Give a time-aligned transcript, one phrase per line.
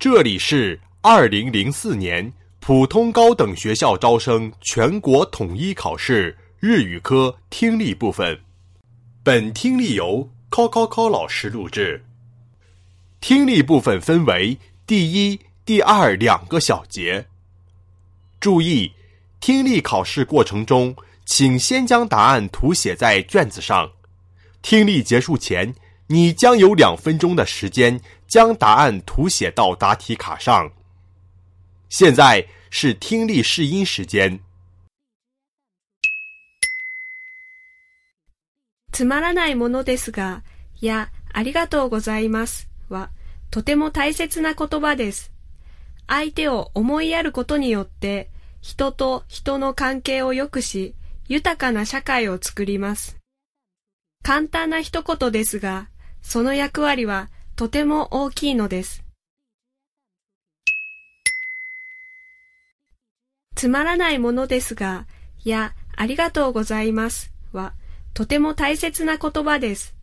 [0.00, 8.40] 这里是二零零四年普通高等学校招生全国统一考试日语科听力部分。
[9.22, 12.02] 本听力由 Coco 老师录制。
[13.20, 17.26] 听力部分分为第一、第二两个小节。
[18.40, 18.92] 注意，
[19.38, 20.96] 听力考试过程中，
[21.26, 23.90] 请先将答案涂写在卷子上。
[24.62, 25.74] 听力结束前，
[26.06, 28.00] 你将有两分钟的时间
[28.30, 30.70] 将答案涂写到答题卡上。
[31.88, 34.38] 现在是听力试音时间。
[38.92, 40.44] つまらないものですが、
[40.80, 43.10] や、ありがとうございますは、
[43.50, 45.32] とても大切な言葉です。
[46.06, 50.94] 相手を思いやることによって、人と人の関係を良くし、
[51.26, 53.18] 豊かな社会を作ります。
[54.22, 55.88] 簡単な一言ですが、
[56.22, 57.28] その役割は
[57.60, 59.04] とても大きいのです。
[63.54, 65.06] つまらないものですが、
[65.44, 67.74] いや、ありがとうございますは、
[68.14, 69.94] とても大切な言葉です。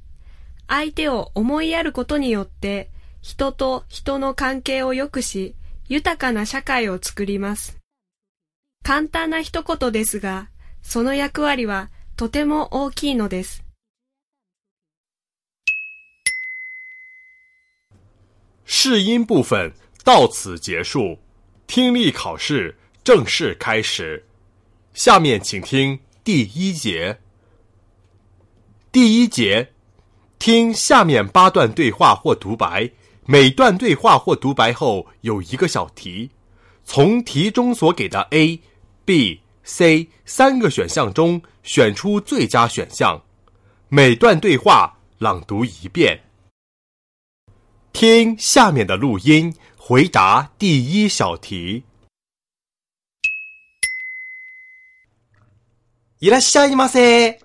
[0.67, 2.91] 相手を思いやることによって、
[3.23, 5.55] 人と人の関係を良くし、
[5.89, 7.79] 豊かな社会を作ります。
[8.83, 10.51] 簡単な一言ですが、
[10.83, 13.66] その役割はとても大きいのです。
[18.69, 19.71] 试音部分
[20.03, 21.17] 到此结束，
[21.67, 24.25] 听力考试正式开始。
[24.93, 27.17] 下面请听第一节。
[28.91, 29.71] 第一节，
[30.37, 32.91] 听下面八段对话或独白，
[33.25, 36.29] 每段对话或独白后有一个小题，
[36.83, 38.59] 从题中所给的 A、
[39.05, 43.23] B、C 三个选项中选出最佳选项。
[43.87, 46.19] 每段对话朗读一遍。
[47.99, 51.83] 听下面的录音，回答第一小题。
[56.19, 57.39] いらっしゃいませ。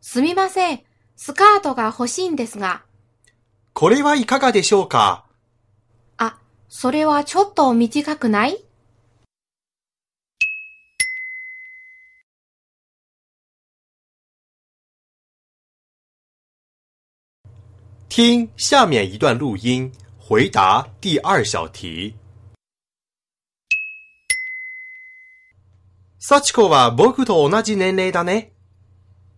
[0.00, 0.80] すみません。
[1.16, 2.84] スカートが欲しいんですが。
[3.74, 5.26] これはいかがでしょうか？
[6.16, 6.38] あ、
[6.70, 8.64] それはちょっと短くない？
[18.16, 22.14] 听下面一段录音，回答第二小题。
[26.20, 28.52] 幸子は僕と同じ年齢だね。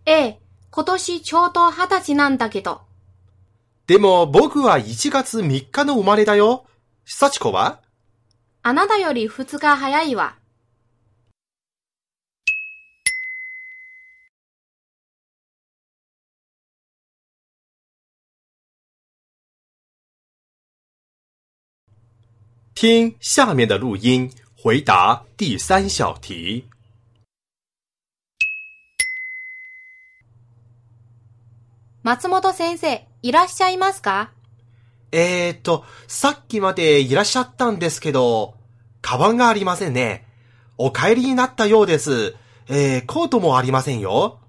[0.05, 0.39] ええ、
[0.69, 2.81] 今年ちょうど二十歳なんだけど。
[3.87, 6.67] でも僕は1月3日の生まれだよ。
[7.03, 7.79] 幸子は？
[8.61, 10.35] あなたより二日早いわ。
[22.79, 26.63] 听下面的录音，回答第三小题。
[32.03, 34.29] 松本先生、いらっしゃいますか？
[35.11, 38.53] えーと、さっきまでいらっしゃったんですけど、
[39.01, 40.27] カバンがありませんね。
[40.77, 42.35] お帰りになったようです。
[42.67, 44.39] えー、コートもありませんよ。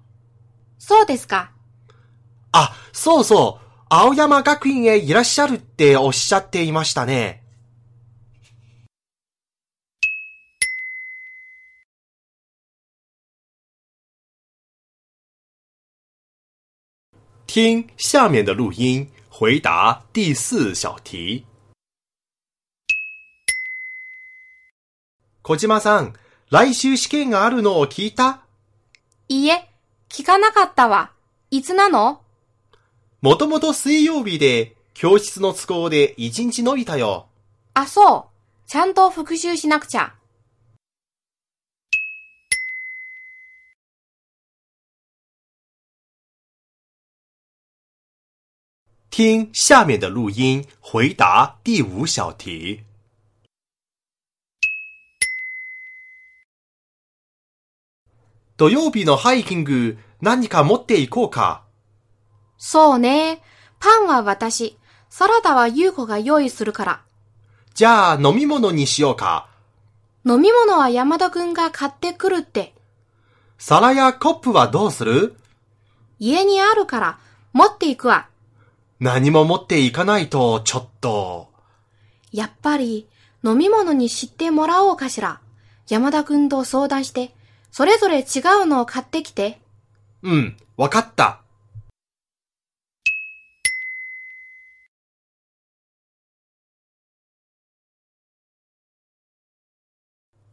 [0.77, 1.49] そうですか。
[2.51, 3.85] あ、そうそう。
[3.89, 7.41] 青山学院へいらっしゃるっておっしゃっていましたね。
[17.49, 21.43] 听下面的录音，回答第四小题。
[25.41, 26.13] 小島さん、
[26.51, 28.41] 来週試験があるのを聞いた？
[29.29, 29.67] いいえ、
[30.09, 31.11] 聞かなかったわ。
[31.49, 32.21] いつなの？
[33.21, 37.29] もともと水曜日で、教室の都合で一日伸びたよ。
[37.73, 38.29] あ、そ
[38.67, 38.69] う。
[38.69, 40.13] ちゃんと復習しなくちゃ。
[49.19, 52.85] 听下面的录音，回答第五小题。
[58.55, 61.63] 土曜日のハイキング、何か持っていこうか？
[62.57, 63.41] そうね。
[63.81, 64.77] パンは私、
[65.09, 67.01] サラダは優子が用意するから。
[67.73, 69.49] じゃあ飲み物にしようか。
[70.25, 72.73] 飲み物は山田くんが買ってくるって。
[73.57, 75.35] 皿やコップはどうする？
[76.19, 77.19] 家にあるから、
[77.51, 78.28] 持っていくわ。
[78.99, 81.49] 何も持っていかないと、ちょっと。
[82.33, 83.07] やっぱり、
[83.45, 85.39] 飲み物に知ってもらおうかしら。
[85.87, 87.33] 山田くんと相談して、
[87.71, 89.61] それぞれ違うのを買ってきて。
[90.21, 91.41] うん、わかった。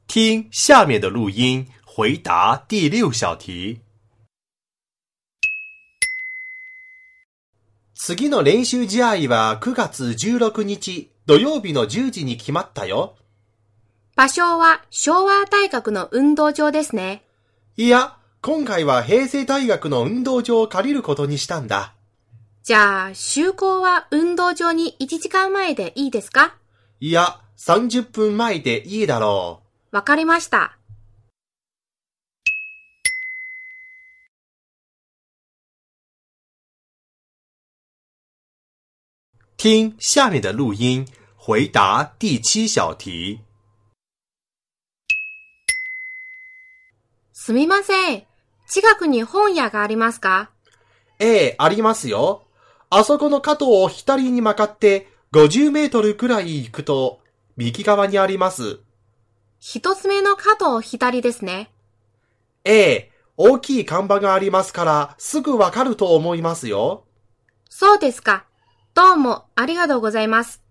[0.06, 3.80] 听下面的录音，回答第六小题。
[7.98, 13.16] 次の練習試合は9月16日土曜日の10時に決まったよ。
[14.14, 17.24] 場所は昭和大学の運動場ですね。
[17.78, 21.94] いや、今回は平成大学の運動場を借りることにしたんだ。
[22.62, 26.54] じゃあ、就航は運動場に1時間前でいいですか？
[27.00, 30.76] いや、30分前でいいだろわかりました。
[39.58, 41.06] 听下面的录音，
[41.38, 43.40] 回答第七小题。
[47.32, 48.26] すみません。
[48.68, 50.50] 近くに本屋がありますか？
[51.18, 51.24] う。
[51.24, 52.44] ええ、ありますよ。
[52.90, 57.20] あそこの加藤を左に曲がって50メートルくらい行くと
[57.56, 58.80] 右側にあります。
[59.58, 61.72] 一つ目の角左ですね。
[62.64, 67.04] ええ、大きい看板がありますからすぐわかると思いますよ。
[67.70, 68.44] そうですか。
[68.96, 70.62] どうもありがとうございます。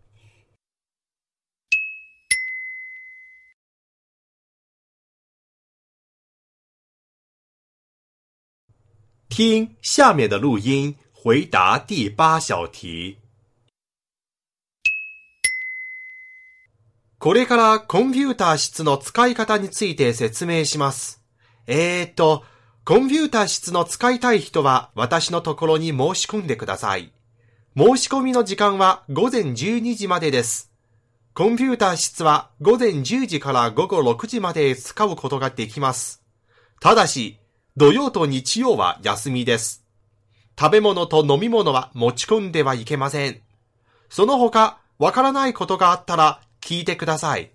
[9.29, 13.19] 听下面的录音，回答第八小题。
[17.19, 21.21] これからコンピューター室の使い方について説明します。
[21.67, 22.43] えーと、
[22.85, 27.11] コンピューター室の使いたい人は私のところに申し込んでください。
[27.77, 30.71] 申し込みの時間は午前12時までです。
[31.33, 36.23] コンピューター室は午前10時から午後6時まで使うことができます。
[36.79, 37.37] ただし、
[37.75, 39.85] 土曜と日曜は休みです。
[40.57, 43.41] 食べ物と飲み物は持ち込んではいけません。
[44.07, 47.51] その他、わからないことがあったら聞いてください。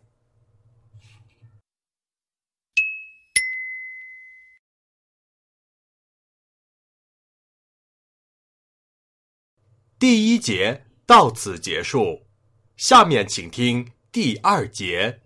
[10.00, 12.22] 第一节到此结束，
[12.74, 15.20] 下面请听第二节。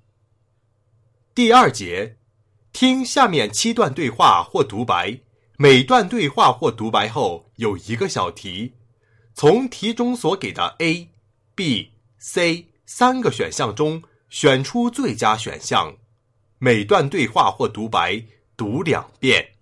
[1.33, 2.17] 第二节，
[2.73, 5.21] 听下面七段对话或独白，
[5.59, 8.75] 每段对话或独白后有一个小题，
[9.33, 11.09] 从题中所给的 A、
[11.55, 15.97] B、C 三个选项中选出最佳选项。
[16.59, 18.25] 每段对话或独白
[18.57, 19.53] 读两遍。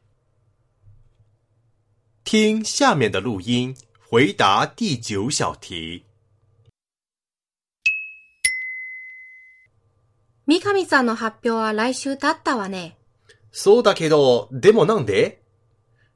[2.24, 3.76] 听下面的录音，
[4.14, 6.04] 回答第九小题。
[10.46, 12.98] 三上さんの発表は来週経ったわね。
[13.52, 15.40] そうだけど、でもなんで？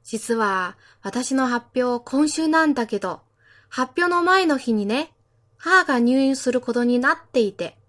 [0.03, 3.21] 実は、私の発表今週なんだけど、
[3.67, 5.11] 発表の前の日にね、
[5.57, 7.79] 母が入院することになっていて。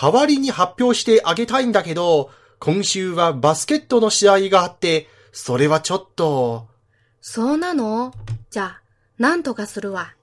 [0.00, 2.30] 代わりに発表してあげたいんだけど、
[2.60, 6.68] 今週はバスケットの試合があって、それはちょっと。
[7.20, 8.14] そうなの？
[8.50, 8.83] じゃあ、
[9.18, 10.14] なんとかするわ。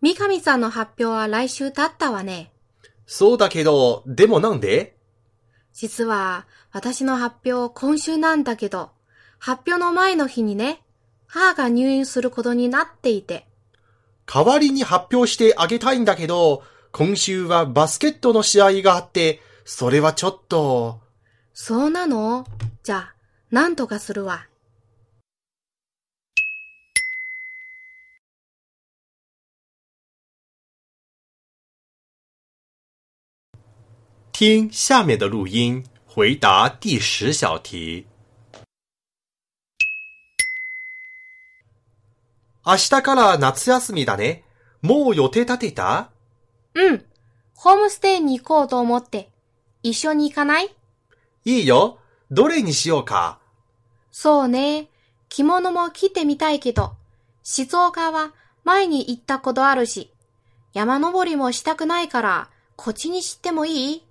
[0.00, 2.50] 三上さんの発表は来週経ったわね。
[3.06, 4.96] そうだけど、でもなんで？
[5.72, 8.90] 実は、私の発表今週なんだけど、
[9.38, 10.82] 発表の前の日にね、
[11.26, 13.46] 母が入院することになっていて。
[14.26, 21.00] 代わりに発表してあげたいんだけど、今週はバスケットの試合があって、それはちょっと。
[21.52, 22.46] そうなの？
[22.82, 23.14] じゃあ、
[23.50, 24.46] なんとかするわ。
[34.32, 38.06] 听下面的录音，回答第十小题。
[42.64, 44.44] 明日から夏休みだね。
[44.80, 46.10] もう予定立てた？
[46.74, 47.04] うん。
[47.56, 49.28] ホームステイに行こうと思って。
[49.82, 50.74] 一緒に行かない？
[51.44, 51.98] いいよ。
[52.30, 53.39] どれにしようか？
[54.12, 54.88] そうね。
[55.28, 56.92] 着物も着てみたいけど、
[57.42, 58.32] 静岡は
[58.64, 60.12] 前に行ったことあるし、
[60.72, 64.04] 山登りもしたくないから、こっちにしてもいい？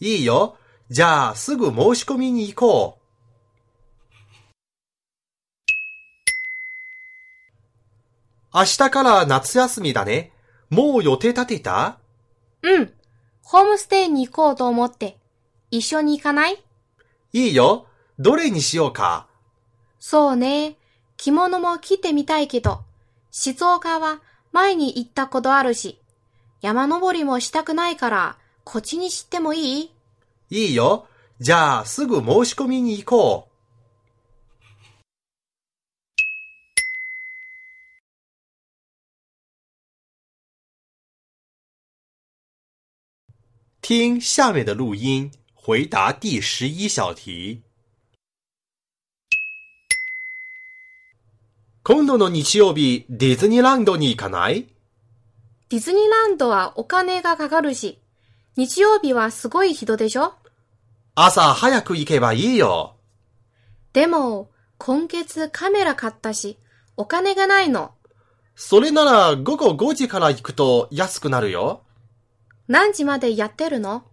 [0.00, 0.56] いいよ。
[0.90, 2.98] じゃあ、すぐ申し込みに行こう。
[8.54, 10.32] 明日から夏休みだね。
[10.70, 11.98] もう予定立てた？
[12.62, 12.92] うん。
[13.42, 15.18] ホームステイに行こうと思って。
[15.70, 16.62] 一緒に行かない？
[17.32, 17.86] いいよ。
[18.18, 19.27] どれにしようか。
[20.00, 20.76] そうね。
[21.16, 22.84] 着物も着てみたいけど、
[23.30, 24.20] 静岡は
[24.52, 26.00] 前に行ったことあるし、
[26.60, 29.92] 山登りもしたくないから、こっちにしてもいい？
[30.50, 31.06] いいよ。
[31.40, 33.48] じゃあ、すぐ申し込みに行こう。
[43.80, 47.62] 听下面的录音，回答第十一小题。
[51.88, 54.68] 今度の日曜日、ディズニーランドに行かない？
[55.70, 57.98] ディズニーランドはお金がかかるし、
[58.56, 60.34] 日曜日はすごい人でしょ？
[61.14, 62.96] 朝早く行けばいいよ。
[63.94, 66.58] でも、今月カメラ買ったし、
[66.98, 67.92] お金がないの。
[68.54, 71.84] それなら午後5時から行くと安くなるよ。
[72.66, 74.04] 何時までやってるの？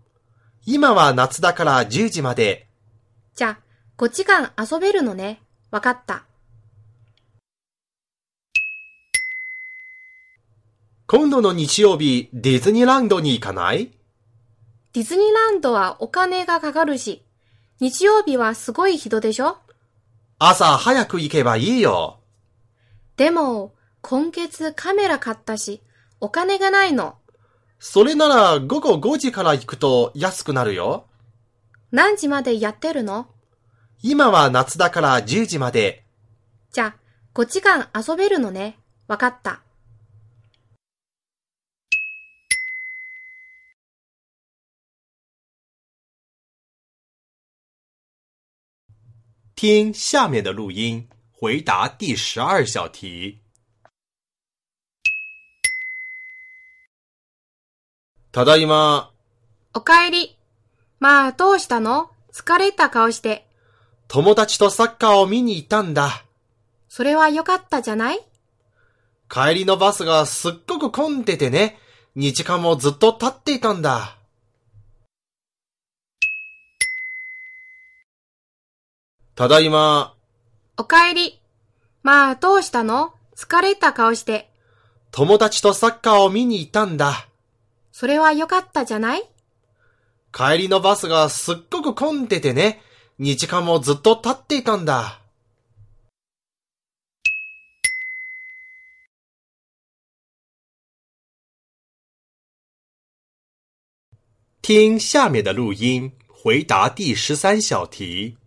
[0.65, 2.69] 今は夏だから10時まで。
[3.35, 3.63] じゃあ、
[3.97, 5.41] 5時間遊べるのね。
[5.71, 6.24] わかった。
[11.17, 13.89] 今度の日曜日、ディズニーランドに行かない？
[14.91, 17.23] ディズニーランドはお金がかかるし、
[17.79, 19.55] 日曜日はすごい人でしょ？
[20.39, 22.19] 朝早く行けばいいよ。
[23.15, 25.81] でも、今月カメラ買ったし、
[26.19, 27.15] お金がないの。
[27.79, 31.05] それなら午後5時から行くと安くなるよ。
[31.91, 33.27] 何時までやってるの？
[34.01, 36.03] 今は夏だから10時まで。
[36.73, 36.95] じゃあ、
[37.33, 38.77] 5時間遊べるのね。
[39.07, 39.61] わかった。
[49.57, 51.07] 听下面的录音，
[51.39, 53.39] 回答第十二小题。
[58.33, 59.11] ただいま、
[59.73, 60.37] おかえり。
[60.99, 62.09] まあ、どうしたの？
[62.33, 63.47] 疲れた顔して。
[64.09, 66.25] 友達とサッカーを見に行ったんだ。
[66.89, 68.19] それはよかったじゃない？
[69.29, 71.79] 帰りのバスがすっごく混んでてね、
[72.17, 74.17] 2時間もずっと立っていたんだ。
[79.35, 80.13] ただいま、
[80.77, 81.41] おかえり。
[82.03, 83.13] まあ、どうしたの？
[83.35, 84.49] 疲れた顔して。
[85.11, 87.27] 友達とサッカーを見に行ったんだ。
[87.91, 89.29] それはよかったじゃない？
[90.31, 92.81] 帰りのバスがすっごく混んでてね、
[93.19, 95.19] 2時間もずっと立っていたんだ。
[104.61, 108.37] 听下面的录音，回答第十三小题。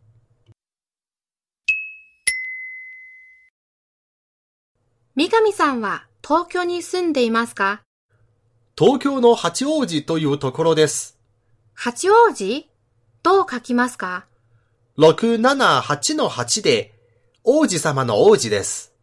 [5.19, 7.83] 三上さんは東京に住んでいますか？
[8.79, 11.19] 東京の八王子というところです。
[11.75, 12.71] 八王子？
[13.25, 14.27] どう書きますか
[14.97, 16.95] ？678の8で、
[17.43, 18.95] 王子様の王子です。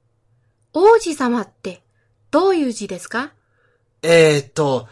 [0.72, 1.84] 王子様って
[2.32, 3.34] どういう字ですか？
[4.02, 4.88] えー、っと、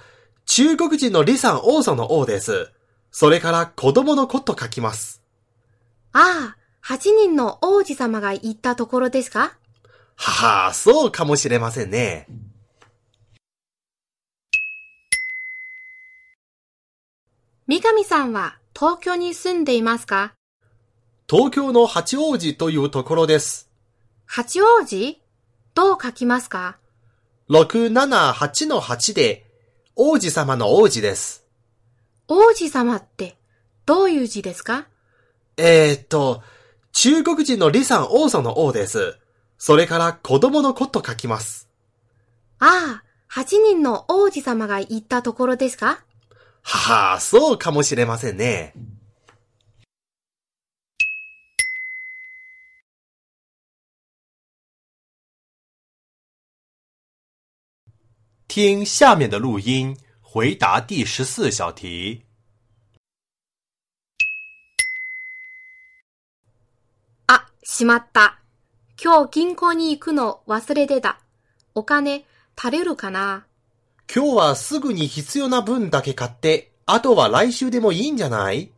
[0.46, 2.70] 中国人の李さん王祖の王です。
[3.12, 5.24] それから子供の子と書きます。
[6.12, 9.54] ああ、八人の王子様が行ったところですか？
[10.16, 12.28] はは、そうかもしれませんね。
[17.68, 20.34] 三上さんは東京に住んでいますか？
[21.30, 23.70] 東京の八王子というところです。
[24.26, 25.22] 八王子？
[25.74, 26.78] どう書きますか
[27.50, 29.46] ？678の8で、
[29.96, 31.46] 王子様の王子です。
[32.28, 33.38] 王子様って
[33.86, 34.88] どういう字ですか？
[35.58, 36.42] えー、っと、
[36.92, 39.18] 中国人の李さん王祖の王です。
[39.66, 41.70] それから子供の子と書きます。
[42.60, 46.04] ああ、八人の王子様が行ったところですか？
[46.64, 48.74] はは、そうかもしれませんね。
[58.50, 62.26] 听下面的录音，回答第十四小题。
[67.28, 68.43] あ、しまった。
[69.06, 71.20] 今日銀行に行くの忘れてた。
[71.76, 72.24] お金
[72.56, 73.46] 足りるかな？
[74.10, 78.72] 今日はすぐに必要な分だけ買って、あとは来週でもいいんじゃない？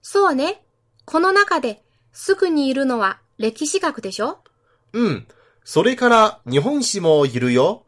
[0.00, 0.62] そうね。
[1.04, 4.38] この中ですぐにいるのは歴史学でしょ？
[4.94, 5.26] うん。
[5.62, 7.84] それから日本史もいるよ。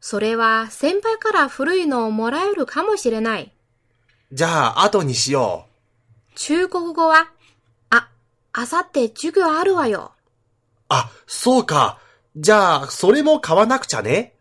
[0.00, 3.52] それは先輩から古いのをもらえるかもしれない。
[4.32, 6.34] じゃあ、後にしよう。
[6.34, 7.30] 中国語は、
[7.90, 8.08] あ、
[8.52, 10.10] あさって授業あるわよ。
[10.92, 12.00] あ、そうか。
[12.36, 14.34] じゃあ、それも買わなくちゃね。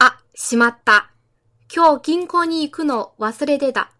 [0.00, 1.10] あ、しまった。
[1.72, 3.92] 今日銀行に行くの忘れてた。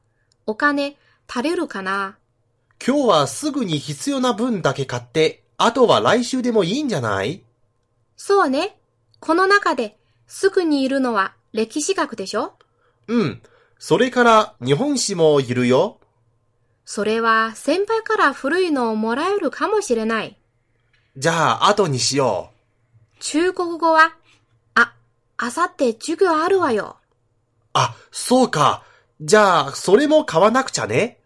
[0.46, 0.96] お金
[1.28, 2.16] 足りるかな？
[2.84, 7.44] 今日はすぐに必要な分だけ買って、あとは来週でもいいんじゃない？
[8.16, 8.78] そうね。
[9.20, 12.54] この中ですぐにいるのは歴史学でしょ？
[13.06, 13.42] うん。
[13.78, 15.97] それから日本史もいるよ。
[16.90, 20.38] それは先輩から古いのをもらえるかもしれない。
[21.18, 22.50] じゃあ、後にしよ
[23.20, 24.16] 中国語は、
[24.74, 24.94] あ、
[25.36, 26.96] あさって授業あるわよ。
[27.74, 28.84] あ、そうか。
[29.20, 31.18] じゃあ、それも買わなくちゃね。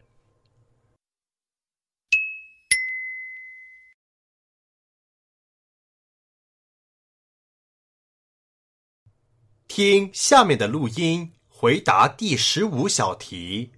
[9.68, 13.70] 听下面的录音，回答第十五小题。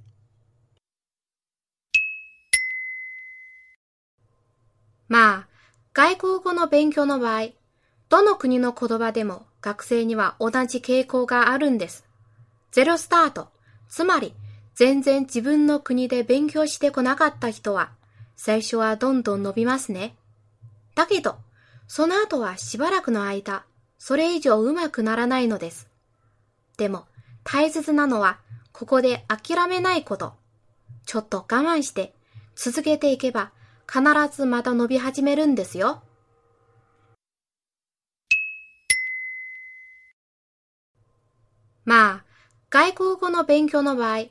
[5.14, 5.48] まあ、
[5.92, 7.50] 外国語の勉強の場合、
[8.08, 12.04] どの国の言葉でも学生には同じ傾向があるんです。
[12.72, 13.46] ゼロスタート、
[13.88, 14.34] つまり
[14.74, 17.92] 全然自分の国で勉強してこなかった人は、
[18.34, 20.16] 最初はどんどん伸びますね。
[20.96, 21.36] だけど、
[21.86, 23.64] その後はしばらくの間、
[24.00, 25.88] それ以上うまくならないのです。
[26.76, 27.06] でも、
[27.44, 28.40] 大切なのは、
[28.72, 30.34] ここで諦めないこと。
[31.06, 32.14] ちょっと我慢して、
[32.56, 33.52] 続けていけば、
[33.86, 34.02] 必
[34.34, 36.02] ずまた伸び始めるんですよ。
[41.84, 42.24] まあ、
[42.70, 44.24] 外国語の勉強の場合、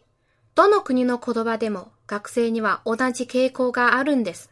[0.55, 4.51] どの国の言葉でも学生には同じ傾向があるんです。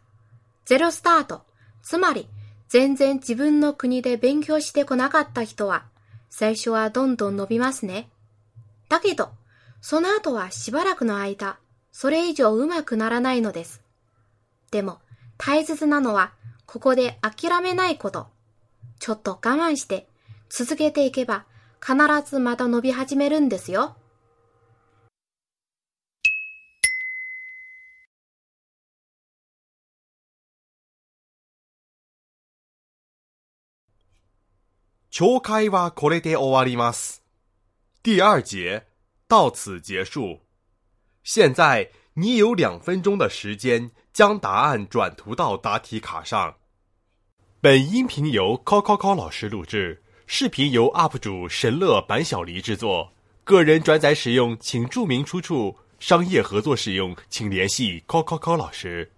[0.65, 1.41] ゼロスタート、
[1.83, 2.27] つまり
[2.69, 5.85] 全然自分の国で勉強してこなかった人は、
[6.29, 8.09] 最初はどんどん伸びますね。
[8.87, 9.31] だけど、
[9.81, 11.57] その後はしばらくの間、
[11.91, 13.80] それ以上うまくならないのです。
[14.71, 14.99] でも、
[15.37, 16.33] 大切なのは、
[16.65, 18.27] ここで諦めないこと。
[18.99, 20.07] ちょっと我慢して、
[20.49, 21.45] 続けていけば、
[21.85, 21.95] 必
[22.29, 23.97] ずまた伸び始めるんですよ。
[35.11, 37.21] 懲戒はこれで終わります。
[38.01, 38.87] 第二节
[39.27, 40.39] 到此结束。
[41.23, 46.55] 现在你有两分钟的时间将答案转图到答题卡上。
[47.61, 53.13] 本音频由 Coco 老师录制，视频由 UP 主神乐板小黎制作。
[53.45, 59.09] 个人转载使用请注明出处，商业合作使用请联系 Coco 老师。